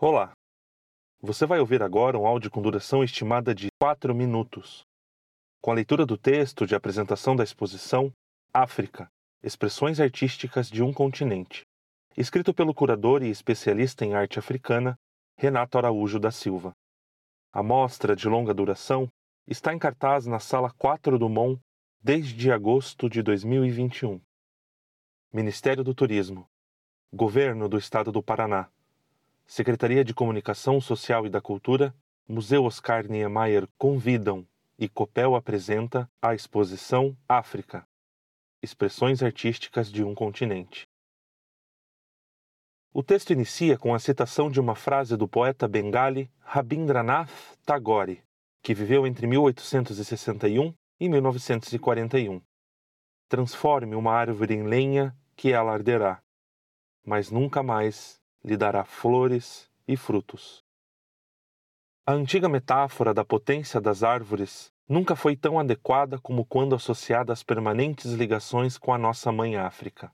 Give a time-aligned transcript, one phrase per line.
[0.00, 0.30] Olá!
[1.20, 4.86] Você vai ouvir agora um áudio com duração estimada de 4 minutos.
[5.60, 8.12] Com a leitura do texto de apresentação da exposição
[8.54, 9.08] África
[9.42, 11.64] Expressões Artísticas de um Continente,
[12.16, 14.94] escrito pelo curador e especialista em arte africana
[15.36, 16.70] Renato Araújo da Silva.
[17.52, 19.08] A mostra de longa duração
[19.48, 21.58] está em cartaz na Sala 4 do MON
[22.00, 24.20] desde agosto de 2021.
[25.32, 26.46] Ministério do Turismo,
[27.12, 28.70] Governo do Estado do Paraná,
[29.50, 31.94] Secretaria de Comunicação Social e da Cultura,
[32.28, 34.46] Museu Oscar Niemeyer convidam
[34.78, 37.88] e Copel apresenta a exposição África
[38.62, 40.86] Expressões Artísticas de um Continente.
[42.92, 48.22] O texto inicia com a citação de uma frase do poeta bengali Rabindranath Tagore,
[48.62, 52.42] que viveu entre 1861 e 1941.
[53.30, 56.22] Transforme uma árvore em lenha que ela arderá,
[57.02, 60.64] mas nunca mais lhe dará flores e frutos.
[62.06, 67.42] A antiga metáfora da potência das árvores nunca foi tão adequada como quando associada às
[67.42, 70.10] permanentes ligações com a nossa mãe África.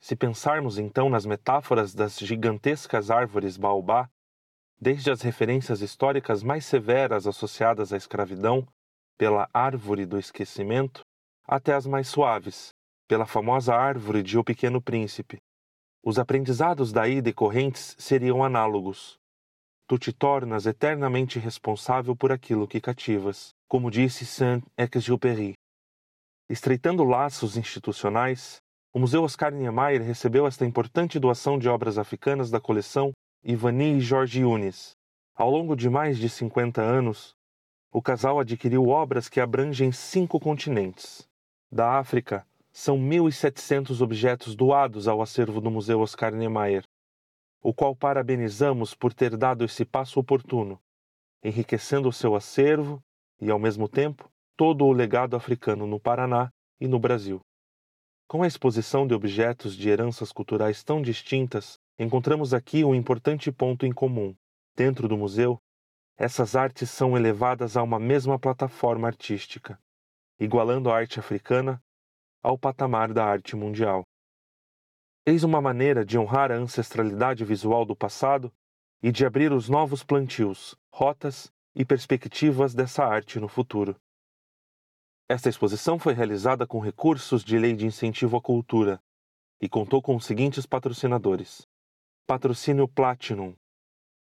[0.00, 4.10] Se pensarmos então nas metáforas das gigantescas árvores baobá,
[4.80, 8.66] desde as referências históricas mais severas associadas à escravidão,
[9.16, 11.02] pela árvore do esquecimento,
[11.46, 12.70] até as mais suaves,
[13.06, 15.38] pela famosa árvore de O Pequeno Príncipe,
[16.02, 19.18] os aprendizados daí decorrentes seriam análogos.
[19.86, 25.54] Tu te tornas eternamente responsável por aquilo que cativas, como disse Saint-Exupéry.
[26.48, 28.60] Estreitando laços institucionais,
[28.92, 33.12] o Museu Oscar Niemeyer recebeu esta importante doação de obras africanas da coleção
[33.44, 34.92] Ivani e Jorge Yunis.
[35.34, 37.34] Ao longo de mais de 50 anos,
[37.90, 41.26] o casal adquiriu obras que abrangem cinco continentes.
[41.70, 46.84] Da África, são 1.700 objetos doados ao acervo do Museu Oscar Niemeyer,
[47.60, 50.80] o qual parabenizamos por ter dado esse passo oportuno,
[51.44, 53.02] enriquecendo o seu acervo
[53.38, 56.50] e, ao mesmo tempo, todo o legado africano no Paraná
[56.80, 57.40] e no Brasil.
[58.26, 63.84] Com a exposição de objetos de heranças culturais tão distintas, encontramos aqui um importante ponto
[63.84, 64.34] em comum.
[64.74, 65.58] Dentro do museu,
[66.16, 69.78] essas artes são elevadas a uma mesma plataforma artística,
[70.40, 71.82] igualando a arte africana
[72.42, 74.04] ao patamar da arte mundial.
[75.24, 78.52] Eis uma maneira de honrar a ancestralidade visual do passado
[79.00, 83.96] e de abrir os novos plantios, rotas e perspectivas dessa arte no futuro.
[85.28, 89.00] Esta exposição foi realizada com recursos de Lei de Incentivo à Cultura
[89.60, 91.66] e contou com os seguintes patrocinadores:
[92.26, 93.54] Patrocínio Platinum,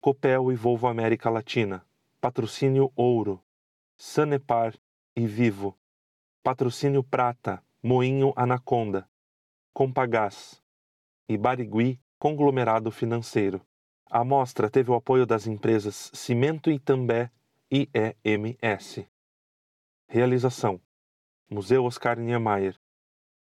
[0.00, 1.86] Copel e Volvo América Latina,
[2.20, 3.40] Patrocínio Ouro,
[3.96, 4.74] Sanepar
[5.16, 5.78] e Vivo,
[6.42, 9.08] Patrocínio Prata, Moinho Anaconda,
[9.72, 10.62] Compagás
[11.26, 13.66] e Barigui Conglomerado Financeiro.
[14.04, 17.32] A mostra teve o apoio das empresas Cimento Itambé
[17.70, 17.88] e
[18.22, 19.08] EMS.
[20.06, 20.78] Realização:
[21.48, 22.78] Museu Oscar Niemeyer,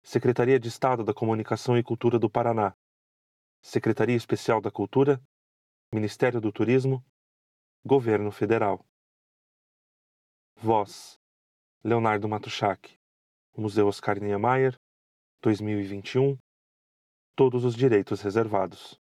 [0.00, 2.76] Secretaria de Estado da Comunicação e Cultura do Paraná,
[3.60, 5.20] Secretaria Especial da Cultura,
[5.92, 7.04] Ministério do Turismo,
[7.84, 8.86] Governo Federal.
[10.54, 11.18] Voz:
[11.82, 12.99] Leonardo Matuschak.
[13.56, 14.74] Museu Oscar Niemeyer,
[15.42, 16.38] 2021,
[17.34, 18.98] todos os direitos reservados.